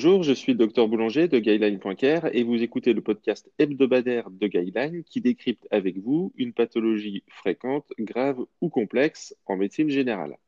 Bonjour, 0.00 0.22
je 0.22 0.32
suis 0.32 0.52
le 0.52 0.58
docteur 0.58 0.86
Boulanger 0.86 1.26
de 1.26 1.40
Guideline.care 1.40 2.32
et 2.32 2.44
vous 2.44 2.62
écoutez 2.62 2.92
le 2.92 3.00
podcast 3.00 3.50
hebdomadaire 3.58 4.30
de 4.30 4.46
Guideline 4.46 5.02
qui 5.02 5.20
décrypte 5.20 5.66
avec 5.72 5.98
vous 5.98 6.32
une 6.36 6.52
pathologie 6.52 7.24
fréquente, 7.26 7.92
grave 7.98 8.38
ou 8.60 8.68
complexe 8.68 9.34
en 9.46 9.56
médecine 9.56 9.90
générale. 9.90 10.38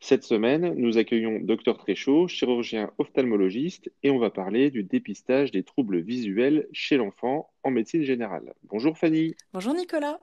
Cette 0.00 0.22
semaine, 0.22 0.72
nous 0.78 0.96
accueillons 0.96 1.40
Dr 1.42 1.76
Tréchaud, 1.76 2.26
chirurgien 2.26 2.90
ophtalmologiste, 2.96 3.92
et 4.02 4.10
on 4.10 4.18
va 4.18 4.30
parler 4.30 4.70
du 4.70 4.82
dépistage 4.82 5.50
des 5.50 5.62
troubles 5.62 6.00
visuels 6.00 6.66
chez 6.72 6.96
l'enfant 6.96 7.50
en 7.64 7.70
médecine 7.70 8.02
générale. 8.02 8.54
Bonjour 8.62 8.96
Fanny. 8.96 9.34
Bonjour 9.52 9.74
Nicolas. 9.74 10.20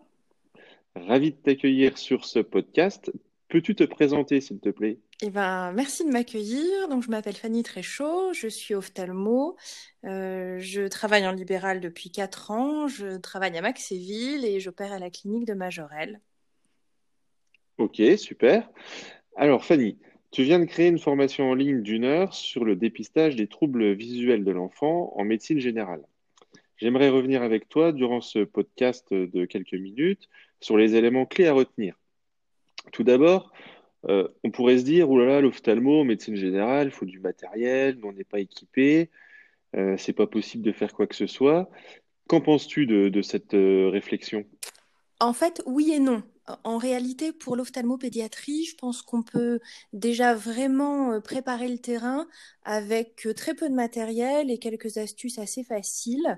Ravi 0.96 1.30
de 1.30 1.36
t'accueillir 1.36 2.00
sur 2.00 2.26
ce 2.26 2.40
podcast. 2.40 3.12
Peux-tu 3.54 3.76
te 3.76 3.84
présenter, 3.84 4.42
s'il 4.42 4.60
te 4.60 4.70
plaît? 4.70 4.98
Eh 5.22 5.30
ben, 5.30 5.74
merci 5.74 6.04
de 6.04 6.10
m'accueillir. 6.10 6.88
Donc, 6.90 7.04
je 7.04 7.12
m'appelle 7.12 7.36
Fanny 7.36 7.62
Tréchaud, 7.62 8.34
je 8.34 8.48
suis 8.48 8.74
ophtalmo. 8.74 9.58
Euh, 10.06 10.58
je 10.58 10.88
travaille 10.88 11.28
en 11.28 11.34
libéral 11.34 11.80
depuis 11.80 12.10
4 12.10 12.50
ans. 12.50 12.88
Je 12.88 13.18
travaille 13.18 13.56
à 13.56 13.62
Maxéville 13.62 14.44
et 14.44 14.60
j'opère 14.60 14.92
à 14.92 14.98
la 14.98 15.12
clinique 15.12 15.46
de 15.46 15.54
Majorelle. 15.54 16.20
Ok, 17.78 18.02
super. 18.18 18.68
Alors, 19.36 19.64
Fanny, 19.64 20.00
tu 20.32 20.42
viens 20.42 20.58
de 20.58 20.66
créer 20.66 20.88
une 20.88 20.98
formation 20.98 21.52
en 21.52 21.54
ligne 21.54 21.84
d'une 21.84 22.06
heure 22.06 22.34
sur 22.34 22.66
le 22.66 22.76
dépistage 22.76 23.36
des 23.36 23.46
troubles 23.46 23.94
visuels 23.94 24.44
de 24.44 24.52
l'enfant 24.52 25.14
en 25.16 25.26
médecine 25.26 25.60
générale. 25.60 26.02
J'aimerais 26.78 27.10
revenir 27.10 27.44
avec 27.44 27.70
toi 27.70 27.92
durant 27.92 28.22
ce 28.22 28.40
podcast 28.40 29.14
de 29.14 29.46
quelques 29.46 29.76
minutes 29.76 30.28
sur 30.60 30.76
les 30.76 30.96
éléments 30.96 31.28
clés 31.28 31.46
à 31.46 31.54
retenir. 31.54 32.00
Tout 32.92 33.04
d'abord, 33.04 33.52
euh, 34.10 34.28
on 34.44 34.52
pourrait 34.52 34.78
se 34.78 34.84
dire, 34.84 35.10
oulala, 35.10 35.42
l'ophtalmo, 35.42 36.04
médecine 36.04 36.36
générale, 36.36 36.88
il 36.88 36.92
faut 36.92 37.06
du 37.06 37.20
matériel, 37.20 37.98
on 38.04 38.12
n'est 38.12 38.24
pas 38.24 38.40
équipé, 38.40 39.10
euh, 39.76 39.96
c'est 39.98 40.14
pas 40.14 40.28
possible 40.28 40.64
de 40.64 40.72
faire 40.72 40.94
quoi 40.94 41.08
que 41.08 41.16
ce 41.16 41.28
soit. 41.28 41.70
Qu'en 42.28 42.42
penses-tu 42.42 42.86
de, 42.86 43.22
cette 43.22 43.54
euh, 43.54 43.90
réflexion? 43.90 44.46
En 45.20 45.34
fait, 45.34 45.62
oui 45.66 45.94
et 45.94 46.00
non. 46.00 46.24
En 46.66 46.78
réalité, 46.78 47.32
pour 47.32 47.56
l'ophtalmopédiatrie, 47.56 48.66
je 48.66 48.76
pense 48.76 49.02
qu'on 49.02 49.24
peut 49.24 49.62
déjà 49.94 50.36
vraiment 50.36 51.22
préparer 51.22 51.70
le 51.70 51.78
terrain 51.78 52.28
avec 52.66 53.26
très 53.34 53.54
peu 53.54 53.70
de 53.70 53.74
matériel 53.74 54.52
et 54.52 54.58
quelques 54.58 54.98
astuces 54.98 55.40
assez 55.40 55.64
faciles. 55.64 56.38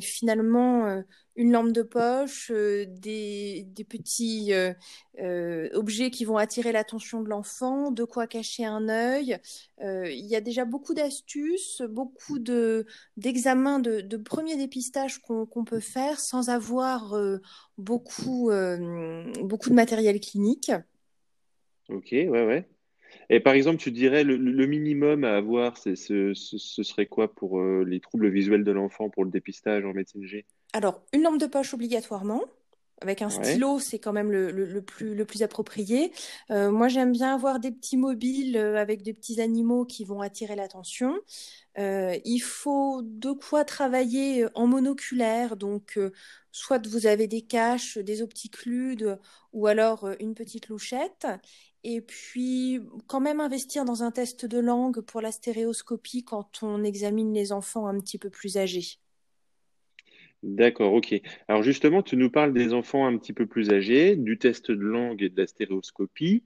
finalement, 0.00 1.02
une 1.36 1.52
lampe 1.52 1.72
de 1.72 1.82
poche, 1.82 2.50
euh, 2.52 2.84
des, 2.86 3.66
petits 3.88 4.52
euh, 4.52 4.72
euh, 5.20 5.68
objets 5.72 6.10
qui 6.10 6.24
vont 6.24 6.36
attirer 6.36 6.72
l'attention 6.72 7.22
de 7.22 7.28
l'enfant, 7.28 7.90
de 7.90 8.04
quoi 8.04 8.26
cacher 8.26 8.64
un 8.64 8.88
œil. 8.88 9.38
il 9.80 10.26
y 10.26 10.36
a 10.36 10.40
déjà 10.40 10.64
beaucoup 10.64 10.94
d'astuces, 10.94 11.82
beaucoup 11.88 12.38
de, 12.38 12.86
d'examens 13.16 13.80
de, 13.80 14.00
de 14.00 14.16
premier 14.16 14.56
dépistage 14.56 15.20
qu'on, 15.20 15.64
peut 15.64 15.80
faire 15.80 16.20
sans 16.20 16.50
avoir 16.50 17.14
beaucoup, 17.78 18.50
beaucoup 19.42 19.70
de 19.70 19.74
matériel 19.74 20.20
clinique. 20.20 20.72
Ok, 21.88 22.08
ouais, 22.12 22.28
ouais. 22.28 22.68
Et 23.30 23.40
par 23.40 23.54
exemple, 23.54 23.78
tu 23.78 23.90
dirais 23.90 24.24
le, 24.24 24.66
minimum 24.66 25.24
à 25.24 25.36
avoir, 25.36 25.76
ce, 25.78 25.94
serait 26.34 27.06
quoi 27.06 27.32
pour 27.34 27.62
les 27.62 28.00
troubles 28.00 28.28
visuels 28.28 28.64
de 28.64 28.72
l'enfant 28.72 29.10
pour 29.10 29.24
le 29.24 29.30
dépistage 29.30 29.84
en 29.84 29.92
médecine 29.92 30.24
G? 30.24 30.44
Alors, 30.74 31.00
une 31.12 31.22
lampe 31.22 31.38
de 31.38 31.46
poche 31.46 31.72
obligatoirement. 31.72 32.42
Avec 33.00 33.22
un 33.22 33.30
stylo, 33.30 33.78
c'est 33.78 33.98
quand 33.98 34.12
même 34.12 34.32
le, 34.32 34.80
plus, 34.80 35.14
le 35.14 35.24
plus 35.24 35.42
approprié. 35.42 36.12
Euh, 36.50 36.70
moi, 36.70 36.88
j'aime 36.88 37.12
bien 37.12 37.34
avoir 37.34 37.60
des 37.60 37.70
petits 37.70 37.96
mobiles 37.96 38.56
euh, 38.56 38.76
avec 38.76 39.02
des 39.02 39.12
petits 39.12 39.40
animaux 39.40 39.84
qui 39.84 40.04
vont 40.04 40.20
attirer 40.20 40.56
l'attention. 40.56 41.14
Euh, 41.78 42.18
il 42.24 42.40
faut 42.40 43.02
de 43.04 43.30
quoi 43.32 43.64
travailler 43.64 44.46
en 44.54 44.66
monoculaire, 44.66 45.56
donc 45.56 45.98
soit 46.50 46.84
vous 46.88 47.06
avez 47.06 47.28
des 47.28 47.42
caches, 47.42 47.98
des 47.98 48.22
opticludes 48.22 49.18
ou 49.52 49.66
alors 49.68 50.08
une 50.18 50.34
petite 50.34 50.68
louchette. 50.68 51.26
Et 51.84 52.00
puis, 52.00 52.80
quand 53.06 53.20
même 53.20 53.40
investir 53.40 53.84
dans 53.84 54.02
un 54.02 54.10
test 54.10 54.44
de 54.46 54.58
langue 54.58 55.02
pour 55.02 55.20
la 55.20 55.30
stéréoscopie 55.30 56.24
quand 56.24 56.62
on 56.62 56.82
examine 56.82 57.32
les 57.32 57.52
enfants 57.52 57.86
un 57.86 58.00
petit 58.00 58.18
peu 58.18 58.30
plus 58.30 58.56
âgés. 58.56 58.98
D'accord, 60.44 60.92
ok. 60.92 61.18
Alors 61.48 61.62
justement, 61.62 62.02
tu 62.02 62.18
nous 62.18 62.30
parles 62.30 62.52
des 62.52 62.74
enfants 62.74 63.06
un 63.06 63.16
petit 63.16 63.32
peu 63.32 63.46
plus 63.46 63.70
âgés, 63.70 64.14
du 64.14 64.36
test 64.36 64.70
de 64.70 64.82
langue 64.82 65.22
et 65.22 65.30
de 65.30 65.40
la 65.40 65.46
stéréoscopie. 65.46 66.44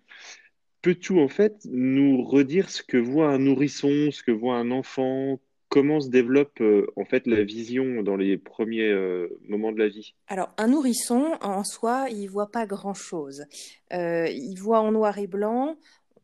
Peux-tu 0.83 1.19
en 1.19 1.27
fait 1.27 1.57
nous 1.65 2.23
redire 2.23 2.71
ce 2.71 2.85
que 2.85 2.97
voit 2.97 3.31
un 3.31 3.41
nourrisson, 3.41 4.11
ce 4.13 4.23
que 4.23 4.31
voit 4.31 4.55
un 4.55 4.71
enfant, 4.71 5.41
comment 5.69 6.01
se 6.01 6.11
développe 6.11 6.61
euh, 6.61 6.87
en 6.95 7.05
fait 7.05 7.27
la 7.27 7.43
vision 7.43 8.05
dans 8.05 8.17
les 8.17 8.39
premiers 8.39 8.89
euh, 8.89 9.29
moments 9.49 9.73
de 9.73 9.81
la 9.81 9.89
vie? 9.89 10.15
Alors 10.29 10.51
un 10.59 10.69
nourrisson 10.69 11.33
en 11.43 11.65
soi, 11.65 12.07
il 12.11 12.29
voit 12.29 12.53
pas 12.53 12.67
grand-chose. 12.67 13.47
Euh, 13.93 14.29
il 14.29 14.57
voit 14.57 14.81
en 14.81 14.93
noir 14.93 15.19
et 15.19 15.27
blanc. 15.27 15.77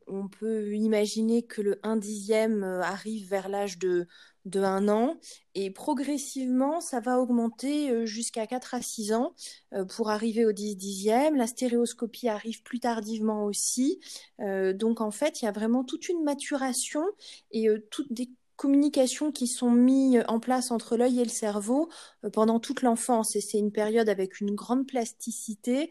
On 0.06 0.28
peut 0.28 0.74
imaginer 0.74 1.42
que 1.42 1.62
le 1.62 1.80
1 1.82 1.96
dixième 1.96 2.62
arrive 2.64 3.28
vers 3.28 3.48
l'âge 3.48 3.78
de 3.78 4.06
de 4.44 4.60
un 4.60 4.88
an 4.88 5.18
et 5.54 5.70
progressivement 5.70 6.80
ça 6.80 7.00
va 7.00 7.18
augmenter 7.18 7.90
euh, 7.90 8.06
jusqu'à 8.06 8.46
4 8.46 8.74
à 8.74 8.82
6 8.82 9.12
ans 9.14 9.34
euh, 9.72 9.84
pour 9.84 10.10
arriver 10.10 10.44
au 10.44 10.52
10 10.52 10.76
dixième. 10.76 11.36
La 11.36 11.46
stéréoscopie 11.46 12.28
arrive 12.28 12.62
plus 12.62 12.80
tardivement 12.80 13.44
aussi. 13.44 14.00
Euh, 14.40 14.72
donc 14.72 15.00
en 15.00 15.10
fait 15.10 15.40
il 15.42 15.46
y 15.46 15.48
a 15.48 15.52
vraiment 15.52 15.84
toute 15.84 16.08
une 16.08 16.22
maturation 16.22 17.04
et 17.52 17.68
toutes 17.90 18.12
des 18.12 18.30
communications 18.56 19.32
qui 19.32 19.46
sont 19.48 19.70
mises 19.70 20.22
en 20.28 20.38
place 20.38 20.70
entre 20.70 20.96
l'œil 20.96 21.20
et 21.20 21.24
le 21.24 21.30
cerveau 21.30 21.88
pendant 22.32 22.60
toute 22.60 22.82
l'enfance 22.82 23.34
et 23.34 23.40
c'est 23.40 23.58
une 23.58 23.72
période 23.72 24.08
avec 24.08 24.40
une 24.40 24.54
grande 24.54 24.86
plasticité 24.86 25.90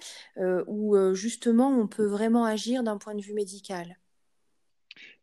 où 0.68 0.95
justement 1.13 1.69
on 1.69 1.88
peut 1.88 2.06
vraiment 2.06 2.45
agir 2.45 2.84
d'un 2.84 2.97
point 2.97 3.16
de 3.16 3.22
vue 3.22 3.34
médical. 3.34 3.97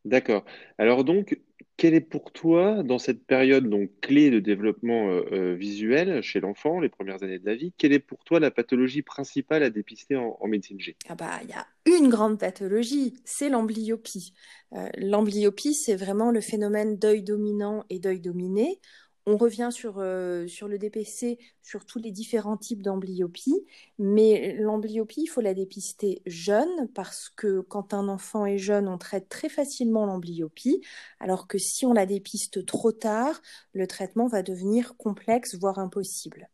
D'accord. 0.04 0.44
Alors 0.78 1.04
donc, 1.04 1.38
quelle 1.80 1.94
est 1.94 2.00
pour 2.00 2.30
toi, 2.30 2.82
dans 2.82 2.98
cette 2.98 3.24
période 3.24 3.68
donc 3.68 3.90
clé 4.02 4.30
de 4.30 4.38
développement 4.38 5.08
euh, 5.08 5.22
euh, 5.32 5.54
visuel 5.54 6.22
chez 6.22 6.38
l'enfant, 6.38 6.78
les 6.78 6.90
premières 6.90 7.22
années 7.22 7.38
de 7.38 7.46
la 7.46 7.54
vie, 7.54 7.72
quelle 7.78 7.92
est 7.92 8.00
pour 8.00 8.22
toi 8.24 8.38
la 8.38 8.50
pathologie 8.50 9.00
principale 9.00 9.62
à 9.62 9.70
dépister 9.70 10.16
en, 10.16 10.36
médecine 10.46 10.78
G? 10.78 10.96
Ah 11.08 11.14
bah, 11.14 11.40
il 11.42 11.48
y 11.48 11.54
a 11.54 11.66
une 11.86 12.10
grande 12.10 12.38
pathologie, 12.38 13.14
c'est 13.24 13.48
l'amblyopie. 13.48 14.34
Euh, 14.74 14.90
l'amblyopie, 14.98 15.72
c'est 15.72 15.96
vraiment 15.96 16.30
le 16.30 16.42
phénomène 16.42 16.98
d'œil 16.98 17.22
dominant 17.22 17.84
et 17.88 17.98
d'œil 17.98 18.20
dominé. 18.20 18.78
On 19.26 19.36
revient 19.36 19.68
sur, 19.70 19.98
euh, 19.98 20.46
le 20.66 20.78
DPC, 20.78 21.38
sur 21.62 21.84
tous 21.84 21.98
les 21.98 22.10
différents 22.10 22.56
types 22.56 22.82
d'amblyopie, 22.82 23.64
mais 23.98 24.56
l'amblyopie, 24.58 25.22
il 25.22 25.26
faut 25.26 25.40
la 25.40 25.54
dépister 25.54 26.22
jeune 26.26 26.88
parce 26.94 27.28
que 27.28 27.60
quand 27.60 27.92
un 27.92 28.08
enfant 28.08 28.46
est 28.46 28.58
jeune, 28.58 28.88
on 28.88 28.98
traite 28.98 29.28
très 29.28 29.48
facilement 29.48 30.06
l'amblyopie, 30.06 30.80
alors 31.20 31.46
que 31.46 31.58
si 31.58 31.84
on 31.84 31.92
la 31.92 32.06
dépiste 32.06 32.64
trop 32.64 32.92
tard, 32.92 33.40
le 33.72 33.86
traitement 33.86 34.26
va 34.26 34.42
devenir 34.42 34.96
complexe, 34.96 35.54
voire 35.54 35.78
impossible. 35.78 36.48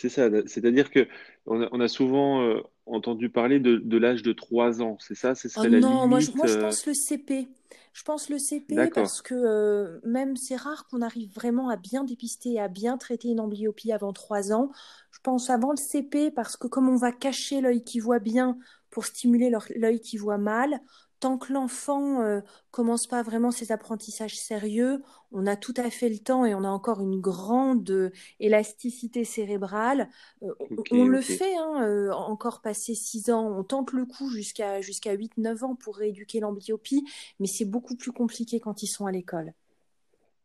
C'est 0.00 0.08
ça, 0.08 0.28
c'est-à-dire 0.46 0.90
que 0.90 1.06
on 1.44 1.80
a, 1.80 1.88
souvent 1.88 2.42
euh, 2.42 2.62
entendu 2.92 3.30
parler 3.30 3.60
de, 3.60 3.96
l'âge 3.96 4.22
de 4.22 4.32
3 4.32 4.82
ans, 4.82 4.96
c'est 5.00 5.14
ça, 5.14 5.34
c'est 5.34 5.50
oh 5.56 5.66
Non, 5.66 6.06
moi 6.06 6.20
je, 6.20 6.30
moi 6.32 6.46
je, 6.46 6.58
euh, 6.58 6.62
pense 6.62 6.86
le 6.86 6.94
CP. 6.94 7.48
Je 7.92 8.04
pense 8.04 8.28
le 8.30 8.38
CP 8.38 8.90
parce 8.94 9.20
que 9.20 9.34
euh, 9.34 9.98
même 10.04 10.36
c'est 10.36 10.56
rare 10.56 10.86
qu'on 10.86 11.02
arrive 11.02 11.32
vraiment 11.34 11.68
à 11.68 11.76
bien 11.76 12.04
dépister 12.04 12.52
et 12.52 12.60
à 12.60 12.68
bien 12.68 12.96
traiter 12.96 13.28
une 13.28 13.40
amblyopie 13.40 13.92
avant 13.92 14.12
3 14.12 14.52
ans. 14.52 14.70
Je 15.10 15.18
pense 15.22 15.50
avant 15.50 15.70
le 15.70 15.76
CP 15.76 16.30
parce 16.30 16.56
que 16.56 16.68
comme 16.68 16.88
on 16.88 16.96
va 16.96 17.10
cacher 17.10 17.60
l'œil 17.60 17.82
qui 17.82 17.98
voit 17.98 18.20
bien 18.20 18.56
pour 18.90 19.06
stimuler 19.06 19.52
l'œil 19.76 20.00
qui 20.00 20.16
voit 20.16 20.38
mal, 20.38 20.80
tant 21.20 21.36
que 21.36 21.52
l'enfant 21.52 22.22
euh, 22.22 22.40
commence 22.70 23.06
pas 23.06 23.22
vraiment 23.22 23.50
ses 23.50 23.72
apprentissages 23.72 24.38
sérieux, 24.38 25.02
on 25.32 25.46
a 25.46 25.54
tout 25.54 25.74
à 25.76 25.90
fait 25.90 26.08
le 26.08 26.18
temps 26.18 26.44
et 26.46 26.54
on 26.54 26.64
a 26.64 26.68
encore 26.68 27.00
une 27.00 27.20
grande 27.20 27.88
euh, 27.90 28.10
élasticité 28.40 29.24
cérébrale. 29.24 30.08
Euh, 30.42 30.52
on 30.90 31.04
le 31.04 31.20
fait, 31.20 31.54
hein, 31.56 32.10
encore 32.12 32.62
passé 32.62 32.94
6 32.94 33.30
ans, 33.30 33.46
on 33.46 33.62
tente 33.62 33.92
le 33.92 34.06
coup 34.06 34.30
jusqu'à 34.30 34.80
jusqu'à 34.80 35.14
8-9 35.14 35.64
ans 35.64 35.74
pour 35.74 35.96
rééduquer 35.96 36.40
l'amblyopie, 36.40 37.04
mais 37.38 37.46
c'est 37.46 37.66
beaucoup 37.66 37.96
plus 37.96 38.12
compliqué 38.12 38.58
quand 38.58 38.82
ils 38.82 38.88
sont 38.88 39.06
à 39.06 39.12
l'école. 39.12 39.52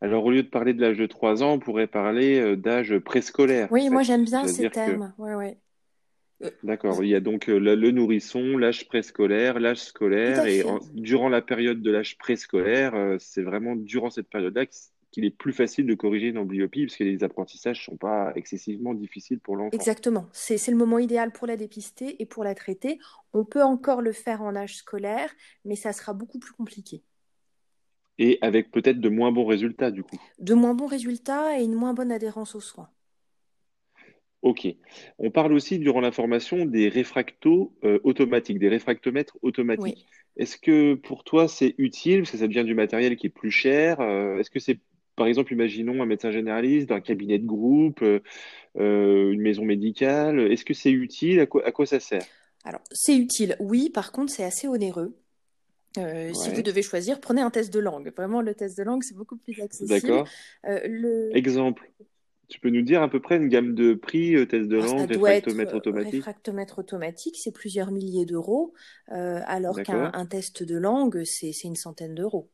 Alors, 0.01 0.25
au 0.25 0.31
lieu 0.31 0.43
de 0.43 0.49
parler 0.49 0.73
de 0.73 0.81
l'âge 0.81 0.97
de 0.97 1.05
3 1.07 1.41
ans, 1.41 1.53
on 1.53 1.59
pourrait 1.59 1.87
parler 1.87 2.57
d'âge 2.57 2.97
préscolaire. 2.99 3.69
Oui, 3.71 3.89
moi 3.89 4.03
j'aime 4.03 4.25
bien 4.25 4.45
ces 4.45 4.69
termes. 4.69 5.13
Ouais, 5.17 5.35
ouais. 5.35 5.57
D'accord, 6.63 7.03
il 7.03 7.09
y 7.09 7.15
a 7.15 7.21
donc 7.21 7.49
euh, 7.49 7.57
le, 7.59 7.91
nourrisson, 7.91 8.57
l'âge 8.57 8.87
préscolaire, 8.87 9.59
l'âge 9.59 9.79
scolaire, 9.79 10.45
et 10.45 10.63
durant 10.93 11.29
la 11.29 11.41
période 11.41 11.81
de 11.81 11.91
l'âge 11.91 12.17
préscolaire, 12.17 12.93
euh, 12.95 13.15
c'est 13.19 13.41
vraiment 13.41 13.75
durant 13.75 14.09
cette 14.09 14.29
période-là 14.29 14.65
qu'il 15.11 15.23
est 15.23 15.35
plus 15.35 15.53
facile 15.53 15.85
de 15.85 15.93
corriger 15.93 16.27
une 16.27 16.37
amblyopie, 16.37 16.87
parce 16.87 16.97
que 16.97 17.05
les 17.05 17.23
apprentissages 17.23 17.79
ne 17.79 17.93
sont 17.93 17.97
pas 17.97 18.33
excessivement 18.35 18.93
difficiles 18.93 19.39
pour 19.39 19.55
l'enfant. 19.55 19.71
Exactement, 19.71 20.27
c'est 20.33 20.59
le 20.67 20.77
moment 20.77 20.99
idéal 20.99 21.31
pour 21.31 21.47
la 21.47 21.55
dépister 21.55 22.21
et 22.21 22.25
pour 22.25 22.43
la 22.43 22.53
traiter. 22.53 22.99
On 23.33 23.45
peut 23.45 23.63
encore 23.63 24.01
le 24.01 24.11
faire 24.11 24.41
en 24.41 24.55
âge 24.55 24.75
scolaire, 24.75 25.29
mais 25.63 25.75
ça 25.75 25.93
sera 25.93 26.13
beaucoup 26.13 26.39
plus 26.39 26.53
compliqué. 26.53 27.01
Et 28.17 28.37
avec 28.41 28.71
peut-être 28.71 28.99
de 28.99 29.09
moins 29.09 29.31
bons 29.31 29.45
résultats, 29.45 29.91
du 29.91 30.03
coup. 30.03 30.17
De 30.39 30.53
moins 30.53 30.73
bons 30.73 30.87
résultats 30.87 31.59
et 31.59 31.63
une 31.63 31.75
moins 31.75 31.93
bonne 31.93 32.11
adhérence 32.11 32.55
aux 32.55 32.61
soins. 32.61 32.89
Ok. 34.45 34.67
On 35.17 35.31
parle 35.31 35.53
aussi 35.53 35.79
durant 35.79 36.01
la 36.01 36.11
formation 36.11 36.65
des 36.65 36.87
réfractos 36.87 37.73
euh, 37.83 37.97
automatiques, 38.03 38.59
des 38.59 38.69
réfractomètres 38.69 39.39
automatiques. 39.41 40.05
Est-ce 40.37 40.57
que 40.57 40.93
pour 40.93 41.23
toi 41.23 41.47
c'est 41.47 41.73
utile, 41.79 42.19
parce 42.19 42.31
que 42.31 42.37
ça 42.37 42.47
devient 42.47 42.63
du 42.63 42.75
matériel 42.75 43.15
qui 43.15 43.25
est 43.25 43.31
plus 43.31 43.49
cher 43.49 44.01
euh, 44.01 44.37
Est-ce 44.37 44.51
que 44.51 44.59
c'est, 44.59 44.77
par 45.15 45.25
exemple, 45.25 45.51
imaginons 45.51 45.99
un 46.03 46.05
médecin 46.05 46.29
généraliste, 46.29 46.91
un 46.91 47.01
cabinet 47.01 47.39
de 47.39 47.47
groupe, 47.47 48.03
euh, 48.03 48.21
une 49.31 49.41
maison 49.41 49.65
médicale 49.65 50.39
Est-ce 50.51 50.63
que 50.63 50.75
c'est 50.75 50.91
utile? 50.91 51.39
À 51.39 51.47
quoi, 51.47 51.85
ça 51.87 51.99
sert? 51.99 52.21
Alors, 52.65 52.81
c'est 52.91 53.17
utile, 53.17 53.55
oui. 53.59 53.89
Par 53.89 54.11
contre, 54.11 54.31
c'est 54.31 54.43
assez 54.43 54.67
onéreux. 54.67 55.17
Si 55.95 56.51
vous 56.53 56.61
devez 56.61 56.83
choisir, 56.83 57.19
prenez 57.19 57.41
un 57.41 57.49
test 57.49 57.73
de 57.73 57.79
langue. 57.79 58.13
Vraiment, 58.15 58.41
le 58.41 58.53
test 58.53 58.77
de 58.77 58.83
langue, 58.83 59.01
c'est 59.01 59.15
beaucoup 59.15 59.37
plus 59.37 59.59
accessible. 59.59 59.89
D'accord. 59.89 60.27
Exemple. 61.31 61.89
Tu 62.47 62.59
peux 62.59 62.69
nous 62.69 62.81
dire 62.81 63.01
à 63.01 63.09
peu 63.09 63.19
près 63.19 63.37
une 63.37 63.49
gamme 63.49 63.73
de 63.73 63.93
prix, 63.93 64.35
euh, 64.35 64.45
test 64.45 64.67
de 64.67 64.77
langue, 64.77 65.09
réfractomètre 65.09 65.73
euh, 65.73 65.77
automatique 65.77 66.13
Réfractomètre 66.13 66.79
automatique, 66.79 67.37
c'est 67.39 67.51
plusieurs 67.51 67.91
milliers 67.91 68.25
d'euros, 68.25 68.73
euh, 69.11 69.41
alors 69.45 69.81
qu'un 69.81 70.25
test 70.25 70.63
de 70.63 70.77
langue, 70.77 71.23
c'est 71.23 71.63
une 71.63 71.75
centaine 71.75 72.13
d'euros. 72.13 72.49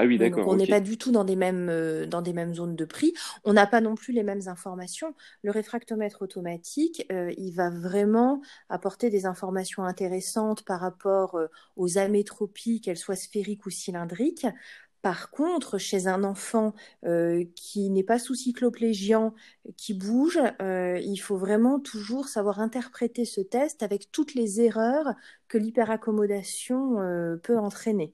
Ah 0.00 0.04
oui, 0.04 0.16
d'accord. 0.16 0.46
on 0.46 0.54
n'est 0.54 0.68
pas 0.68 0.78
du 0.78 0.96
tout 0.96 1.10
dans 1.10 1.24
des, 1.24 1.34
mêmes, 1.34 2.06
dans 2.06 2.22
des 2.22 2.32
mêmes 2.32 2.54
zones 2.54 2.76
de 2.76 2.84
prix. 2.84 3.14
On 3.42 3.52
n'a 3.52 3.66
pas 3.66 3.80
non 3.80 3.96
plus 3.96 4.12
les 4.12 4.22
mêmes 4.22 4.42
informations. 4.46 5.12
Le 5.42 5.50
réfractomètre 5.50 6.22
automatique, 6.22 7.04
il 7.10 7.50
va 7.50 7.70
vraiment 7.70 8.40
apporter 8.68 9.10
des 9.10 9.26
informations 9.26 9.82
intéressantes 9.82 10.62
par 10.62 10.78
rapport 10.78 11.36
aux 11.74 11.98
amétropies, 11.98 12.80
qu'elles 12.80 12.96
soient 12.96 13.16
sphériques 13.16 13.66
ou 13.66 13.70
cylindriques. 13.70 14.46
Par 15.02 15.30
contre, 15.30 15.78
chez 15.78 16.08
un 16.08 16.24
enfant 16.24 16.74
euh, 17.04 17.44
qui 17.54 17.88
n'est 17.90 18.02
pas 18.02 18.18
sous 18.18 18.34
cycloplégiant, 18.34 19.34
qui 19.76 19.94
bouge, 19.94 20.40
euh, 20.60 20.98
il 21.02 21.18
faut 21.18 21.36
vraiment 21.36 21.78
toujours 21.78 22.28
savoir 22.28 22.58
interpréter 22.60 23.24
ce 23.24 23.40
test 23.40 23.82
avec 23.82 24.10
toutes 24.10 24.34
les 24.34 24.60
erreurs 24.60 25.14
que 25.46 25.56
l'hyperaccommodation 25.56 27.00
euh, 27.00 27.36
peut 27.36 27.58
entraîner. 27.58 28.12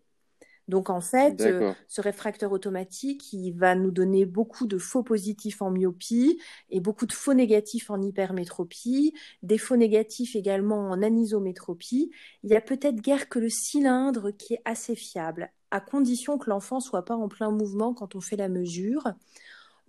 Donc 0.68 0.88
en 0.88 1.00
fait, 1.00 1.42
ce 1.88 2.00
réfracteur 2.00 2.52
automatique, 2.52 3.32
il 3.34 3.52
va 3.52 3.74
nous 3.74 3.90
donner 3.90 4.24
beaucoup 4.24 4.66
de 4.66 4.78
faux 4.78 5.02
positifs 5.02 5.60
en 5.60 5.70
myopie 5.70 6.38
et 6.70 6.80
beaucoup 6.80 7.06
de 7.06 7.12
faux 7.12 7.34
négatifs 7.34 7.90
en 7.90 8.00
hypermétropie, 8.00 9.12
des 9.42 9.58
faux 9.58 9.76
négatifs 9.76 10.36
également 10.36 10.88
en 10.88 11.02
anisométropie. 11.02 12.10
Il 12.44 12.50
y 12.50 12.56
a 12.56 12.62
peut-être 12.62 13.02
guère 13.02 13.28
que 13.28 13.38
le 13.38 13.50
cylindre 13.50 14.30
qui 14.30 14.54
est 14.54 14.62
assez 14.64 14.94
fiable 14.94 15.52
à 15.74 15.80
condition 15.80 16.38
que 16.38 16.50
l'enfant 16.50 16.78
soit 16.78 17.04
pas 17.04 17.16
en 17.16 17.28
plein 17.28 17.50
mouvement 17.50 17.94
quand 17.94 18.14
on 18.14 18.20
fait 18.20 18.36
la 18.36 18.48
mesure. 18.48 19.08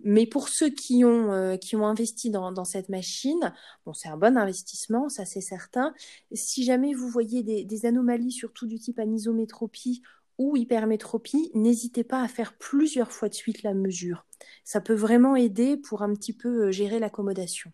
Mais 0.02 0.26
pour 0.26 0.48
ceux 0.48 0.68
qui 0.68 1.04
ont, 1.04 1.32
euh, 1.32 1.56
qui 1.56 1.76
ont 1.76 1.86
investi 1.86 2.28
dans, 2.28 2.64
cette 2.64 2.88
machine, 2.88 3.54
bon, 3.86 3.92
c'est 3.94 4.08
un 4.08 4.16
bon 4.16 4.36
investissement, 4.36 5.08
ça 5.08 5.24
c'est 5.24 5.40
certain. 5.40 5.94
Si 6.32 6.64
jamais 6.64 6.92
vous 6.92 7.08
voyez 7.08 7.44
des, 7.44 7.86
anomalies, 7.86 8.32
surtout 8.32 8.66
du 8.66 8.80
type 8.80 8.98
anisométropie 8.98 10.02
ou 10.38 10.56
hypermétropie, 10.56 11.52
n'hésitez 11.54 12.02
pas 12.02 12.20
à 12.20 12.26
faire 12.26 12.58
plusieurs 12.58 13.12
fois 13.12 13.28
de 13.28 13.34
suite 13.34 13.62
la 13.62 13.72
mesure. 13.72 14.26
Ça 14.64 14.80
peut 14.80 14.92
vraiment 14.92 15.36
aider 15.36 15.76
pour 15.76 16.02
un 16.02 16.12
petit 16.14 16.32
peu 16.32 16.66
euh, 16.66 16.72
gérer 16.72 16.98
l'accommodation. 16.98 17.70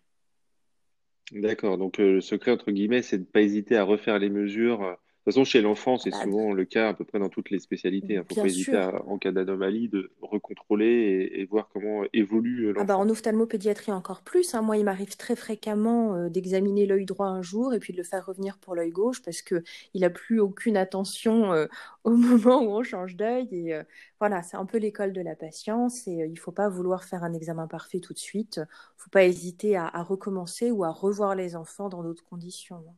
D'accord, 1.31 1.79
donc 1.79 1.99
euh, 1.99 2.13
le 2.13 2.21
secret 2.21 2.51
entre 2.51 2.69
guillemets, 2.69 3.01
c'est 3.01 3.17
de 3.17 3.23
ne 3.23 3.27
pas 3.27 3.41
hésiter 3.41 3.75
à 3.75 3.83
refaire 3.83 4.19
les 4.19 4.29
mesures 4.29 4.97
de 5.23 5.31
toute 5.31 5.35
façon, 5.35 5.45
chez 5.45 5.61
l'enfant, 5.61 5.97
c'est 5.97 6.09
bah, 6.09 6.21
souvent 6.21 6.51
le 6.51 6.65
cas 6.65 6.89
à 6.89 6.93
peu 6.93 7.05
près 7.05 7.17
dans 7.17 7.29
toutes 7.29 7.49
les 7.49 7.59
spécialités. 7.59 8.15
Il 8.15 8.17
hein. 8.17 8.25
ne 8.29 8.35
faut 8.35 8.41
pas 8.41 8.45
hésiter, 8.45 8.89
en 9.07 9.17
cas 9.17 9.31
d'anomalie, 9.31 9.87
de 9.87 10.11
recontrôler 10.21 11.31
et, 11.33 11.45
voir 11.45 11.69
comment 11.71 12.03
évolue 12.11 12.73
l'enfant. 12.73 12.81
Ah 12.81 12.83
bah, 12.83 12.97
en 12.97 13.07
ophtalmopédiatrie 13.07 13.93
encore 13.93 14.21
plus. 14.21 14.53
Hein. 14.53 14.61
Moi, 14.61 14.75
il 14.75 14.83
m'arrive 14.83 15.15
très 15.15 15.37
fréquemment 15.37 16.13
euh, 16.15 16.27
d'examiner 16.27 16.85
l'œil 16.85 17.05
droit 17.05 17.27
un 17.27 17.41
jour 17.41 17.73
et 17.73 17.79
puis 17.79 17.93
de 17.93 17.99
le 17.99 18.03
faire 18.03 18.25
revenir 18.25 18.57
pour 18.57 18.75
l'œil 18.75 18.91
gauche 18.91 19.21
parce 19.21 19.41
qu'il 19.41 19.63
n'a 19.95 20.09
plus 20.09 20.41
aucune 20.41 20.75
attention 20.75 21.53
euh, 21.53 21.67
au 22.03 22.17
moment 22.17 22.61
où 22.61 22.71
on 22.71 22.83
change 22.83 23.15
d'œil. 23.15 23.47
Et 23.53 23.73
euh, 23.75 23.83
voilà, 24.19 24.43
c'est 24.43 24.57
un 24.57 24.65
peu 24.65 24.77
l'école 24.77 25.13
de 25.13 25.21
la 25.21 25.37
patience 25.37 26.05
et 26.05 26.11
il 26.11 26.33
ne 26.33 26.39
faut 26.39 26.51
pas 26.51 26.67
vouloir 26.67 27.05
faire 27.05 27.23
un 27.23 27.31
examen 27.31 27.67
parfait 27.67 28.01
tout 28.01 28.11
de 28.11 28.19
suite. 28.19 28.57
Il 28.57 28.59
ne 28.59 28.65
faut 28.97 29.09
pas 29.09 29.23
hésiter 29.23 29.77
à, 29.77 29.87
à 29.87 30.03
recommencer 30.03 30.69
ou 30.69 30.83
à 30.83 30.89
revoir 30.89 31.33
les 31.33 31.55
enfants 31.55 31.87
dans 31.87 32.03
d'autres 32.03 32.25
conditions. 32.25 32.83
Hein. 32.89 32.93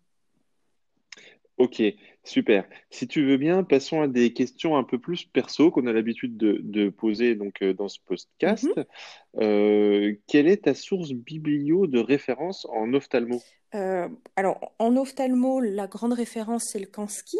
Ok, 1.57 1.81
super. 2.24 2.68
Si 2.90 3.07
tu 3.07 3.25
veux 3.25 3.38
bien, 3.38 3.63
passons 3.63 4.02
à 4.02 4.07
des 4.07 4.34
questions 4.34 4.75
un 4.75 4.84
peu 4.84 5.00
plus 5.00 5.25
perso 5.25 5.72
qu'on 5.72 5.88
a 5.88 5.94
l'habitude 5.94 6.36
de, 6.38 6.90
poser 6.90 7.36
donc 7.36 7.62
euh, 7.62 7.74
dans 7.74 7.88
ce 7.88 8.00
podcast. 8.06 8.66
Mhm. 8.66 8.86
Euh, 9.38 10.16
quelle 10.28 10.48
est 10.48 10.63
ta 10.63 10.74
source 10.74 11.12
biblio 11.12 11.88
de 11.88 12.00
référence 12.00 12.66
en 12.69 12.94
ophtalmo? 12.94 13.42
Euh, 13.74 14.10
alors, 14.36 14.74
en 14.80 14.98
ophtalmo, 14.98 15.62
la 15.62 15.88
grande 15.88 16.13
référence, 16.13 16.66
c'est 16.72 16.80
le 16.80 16.88
Kansky. 16.88 17.38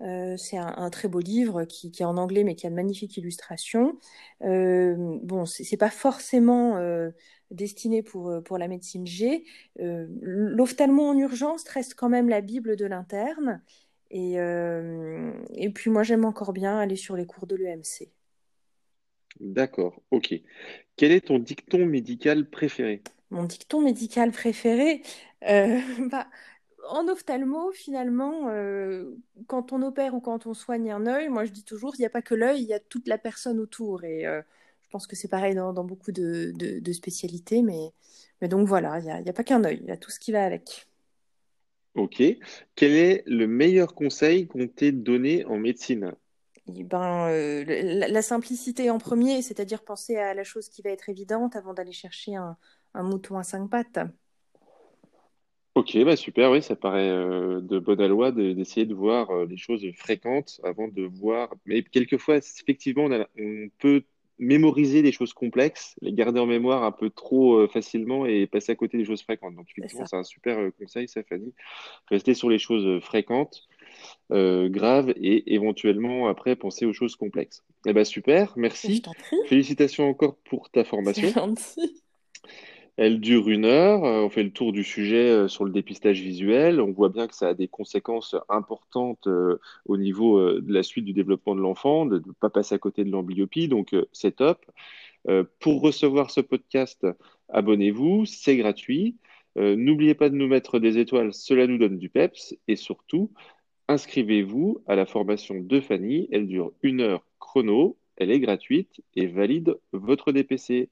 C'est 0.00 0.56
un, 0.56 0.90
très 0.90 1.08
beau 1.08 1.20
livre 1.20 1.64
qui, 1.64 1.90
qui 1.90 2.02
est 2.02 2.06
en 2.06 2.16
anglais, 2.16 2.44
mais 2.44 2.54
qui 2.54 2.66
a 2.66 2.70
de 2.70 2.74
magnifiques 2.74 3.16
illustrations. 3.16 3.98
bon, 4.40 5.44
c'est 5.46 5.76
pas 5.76 5.90
forcément 5.90 6.78
destiné 7.50 8.02
pour, 8.02 8.28
euh, 8.28 8.40
pour 8.40 8.58
la 8.58 8.68
médecine 8.68 9.06
G. 9.06 9.44
Euh, 9.80 10.06
L'ophtalmo 10.20 11.02
en 11.02 11.16
urgence 11.16 11.66
reste 11.68 11.94
quand 11.94 12.08
même 12.08 12.28
la 12.28 12.40
Bible 12.40 12.76
de 12.76 12.86
l'interne. 12.86 13.62
Et, 14.10 14.40
euh, 14.40 15.32
et 15.54 15.70
puis 15.70 15.90
moi, 15.90 16.02
j'aime 16.02 16.24
encore 16.24 16.52
bien 16.52 16.78
aller 16.78 16.96
sur 16.96 17.16
les 17.16 17.26
cours 17.26 17.46
de 17.46 17.56
l'EMC. 17.56 18.10
D'accord, 19.40 20.02
ok. 20.10 20.34
Quel 20.96 21.12
est 21.12 21.26
ton 21.26 21.38
dicton 21.38 21.86
médical 21.86 22.48
préféré? 22.48 23.02
Mon 23.30 23.44
dicton 23.44 23.82
médical 23.82 24.32
préféré? 24.32 25.02
Bah, 26.10 26.26
En 26.88 27.08
ophtalmo, 27.08 27.70
finalement, 27.72 28.50
quand 29.46 29.72
on 29.72 29.82
opère 29.82 30.14
ou 30.14 30.20
quand 30.20 30.46
on 30.46 30.54
soigne 30.54 30.90
un 30.90 31.06
œil, 31.06 31.28
moi 31.28 31.44
je 31.44 31.52
dis 31.52 31.64
toujours, 31.64 31.94
il 31.96 32.00
n'y 32.00 32.06
a 32.06 32.10
pas 32.10 32.22
que 32.22 32.34
l'œil, 32.34 32.62
il 32.62 32.68
y 32.68 32.74
a 32.74 32.80
toute 32.80 33.08
la 33.08 33.18
personne 33.18 33.60
autour. 33.60 34.04
Et 34.04 34.22
je 34.24 34.88
pense 34.90 35.06
que 35.06 35.14
c'est 35.14 35.28
pareil 35.28 35.54
dans, 35.54 35.84
beaucoup 35.84 36.12
de, 36.12 36.92
spécialités, 36.92 37.62
mais, 37.62 37.92
mais 38.40 38.48
donc 38.48 38.66
voilà, 38.66 38.98
il 39.00 39.04
n'y 39.04 39.10
a, 39.10 39.16
a, 39.16 39.32
pas 39.32 39.44
qu'un 39.44 39.64
œil, 39.64 39.80
il 39.82 39.88
y 39.88 39.92
a 39.92 39.96
tout 39.96 40.10
ce 40.10 40.18
qui 40.18 40.32
va 40.32 40.44
avec. 40.44 40.88
Ok. 41.94 42.22
Quel 42.74 42.92
est 42.92 43.24
le 43.26 43.46
meilleur 43.46 43.94
conseil 43.94 44.46
qu'on 44.46 44.68
t'ait 44.68 44.92
donné 44.92 45.44
en 45.44 45.58
médecine? 45.58 46.14
Eh 46.74 46.84
ben, 46.84 47.28
euh, 47.28 47.64
la, 47.66 48.22
simplicité 48.22 48.90
en 48.90 48.98
premier, 48.98 49.42
c'est-à-dire 49.42 49.82
penser 49.82 50.16
à 50.16 50.34
la 50.34 50.44
chose 50.44 50.68
qui 50.68 50.82
va 50.82 50.90
être 50.90 51.08
évidente 51.08 51.56
avant 51.56 51.74
d'aller 51.74 51.92
chercher 51.92 52.34
un, 52.36 52.56
mouton 52.94 53.38
à 53.38 53.42
cinq 53.42 53.68
pattes. 53.68 53.98
Ok, 55.78 55.96
bah 56.04 56.16
super, 56.16 56.50
oui, 56.50 56.60
ça 56.60 56.74
paraît 56.74 57.08
euh, 57.08 57.60
de 57.60 57.78
bonne 57.78 58.04
loi 58.04 58.32
d'essayer 58.32 58.84
de, 58.84 58.94
voir 58.94 59.30
euh, 59.30 59.46
les 59.46 59.56
choses 59.56 59.86
fréquentes 59.94 60.60
avant 60.64 60.88
de 60.88 61.04
voir. 61.04 61.54
Mais 61.66 61.84
quelquefois, 61.84 62.38
effectivement, 62.38 63.04
on, 63.04 63.24
on 63.38 63.68
peut 63.78 64.02
mémoriser 64.40 65.02
des 65.02 65.12
choses 65.12 65.32
complexes, 65.32 65.94
les 66.00 66.12
garder 66.12 66.40
en 66.40 66.46
mémoire 66.46 66.82
un 66.82 66.90
peu 66.90 67.10
trop 67.10 67.60
euh, 67.60 67.68
facilement 67.68 68.26
et 68.26 68.48
passer 68.48 68.72
à 68.72 68.74
côté 68.74 68.98
des 68.98 69.04
choses 69.04 69.22
fréquentes. 69.22 69.54
Donc, 69.54 69.68
effectivement, 69.70 70.04
c'est 70.04 70.16
un 70.16 70.24
super 70.24 70.58
euh, 70.58 70.72
conseil, 70.76 71.06
ça, 71.06 71.22
Fanny. 71.22 71.54
Rester 72.08 72.34
sur 72.34 72.50
les 72.50 72.58
choses 72.58 72.84
euh, 72.84 72.98
fréquentes, 72.98 73.68
graves 74.32 75.10
et 75.10 75.54
éventuellement, 75.54 76.26
après, 76.26 76.56
penser 76.56 76.86
aux 76.86 76.92
choses 76.92 77.14
complexes. 77.14 77.62
Eh 77.86 77.92
bien, 77.92 78.02
super, 78.02 78.52
merci. 78.56 79.00
Félicitations 79.46 80.08
encore 80.08 80.38
pour 80.38 80.70
ta 80.70 80.82
formation. 80.82 81.54
Elle 82.98 83.20
dure 83.20 83.48
une 83.48 83.64
heure, 83.64 84.04
euh, 84.04 84.22
on 84.22 84.28
fait 84.28 84.42
le 84.42 84.50
tour 84.50 84.72
du 84.72 84.82
sujet 84.82 85.30
euh, 85.30 85.46
sur 85.48 85.64
le 85.64 85.70
dépistage 85.70 86.20
visuel, 86.20 86.80
on 86.80 86.90
voit 86.90 87.10
bien 87.10 87.28
que 87.28 87.34
ça 87.34 87.48
a 87.50 87.54
des 87.54 87.68
conséquences 87.68 88.34
importantes 88.48 89.28
euh, 89.28 89.60
au 89.86 89.96
niveau 89.96 90.60
de 90.60 90.72
la 90.72 90.82
suite 90.82 91.04
du 91.04 91.12
développement 91.12 91.54
de 91.54 91.60
l'enfant, 91.60 92.06
de 92.06 92.18
ne 92.18 92.32
pas 92.40 92.50
passer 92.50 92.74
à 92.74 92.78
côté 92.78 93.04
de 93.04 93.10
l'amblyopie, 93.12 93.68
donc 93.68 93.94
c'est 94.12 94.36
top. 94.36 94.64
Pour 95.60 95.82
recevoir 95.82 96.30
ce 96.30 96.40
podcast, 96.40 97.06
abonnez-vous, 97.50 98.24
c'est 98.26 98.56
gratuit. 98.56 99.16
N'oubliez 99.56 100.14
pas 100.14 100.30
de 100.30 100.34
nous 100.36 100.48
mettre 100.48 100.78
des 100.78 100.98
étoiles, 100.98 101.34
cela 101.34 101.66
nous 101.66 101.78
donne 101.78 101.98
du 101.98 102.08
peps. 102.08 102.54
Et 102.66 102.76
surtout, 102.76 103.30
inscrivez-vous 103.88 104.82
à 104.86 104.96
la 104.96 105.06
formation 105.06 105.56
de 105.60 105.80
Fanny, 105.80 106.28
elle 106.32 106.46
dure 106.46 106.72
une 106.82 107.00
heure 107.00 107.26
chrono, 107.38 107.98
elle 108.16 108.30
est 108.30 108.40
gratuite 108.40 109.02
et 109.14 109.26
valide 109.26 109.76
votre 109.92 110.32
DPC. 110.32 110.88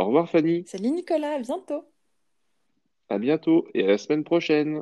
Au 0.00 0.06
revoir 0.06 0.30
Fanny. 0.30 0.64
Salut 0.66 0.92
Nicolas, 0.92 1.34
à 1.34 1.38
bientôt. 1.40 1.84
À 3.10 3.18
bientôt 3.18 3.68
et 3.74 3.84
à 3.84 3.88
la 3.88 3.98
semaine 3.98 4.24
prochaine. 4.24 4.80